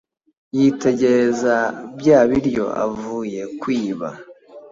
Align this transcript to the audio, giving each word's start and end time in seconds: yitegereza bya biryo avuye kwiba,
yitegereza 0.57 1.55
bya 1.99 2.19
biryo 2.29 2.65
avuye 2.85 3.41
kwiba, 3.61 4.09